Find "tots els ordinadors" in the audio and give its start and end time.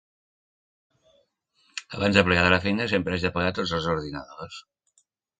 3.59-4.57